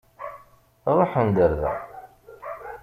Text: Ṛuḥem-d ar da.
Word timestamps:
Ṛuḥem-d 0.97 1.37
ar 1.45 1.53
da. 1.61 1.71